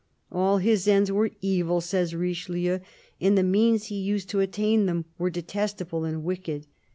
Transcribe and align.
"All 0.31 0.57
his 0.57 0.87
ends 0.87 1.11
were 1.11 1.29
evil," 1.41 1.79
says 1.79 2.15
Richelieu," 2.15 2.79
and 3.21 3.37
the 3.37 3.43
means 3.43 3.83
he 3.85 4.01
used 4.01 4.29
to 4.29 4.39
attain 4.39 4.87
them 4.87 5.05
were 5.19 5.29
detestable 5.29 6.05
and 6.05 6.23
wicked. 6.23 6.65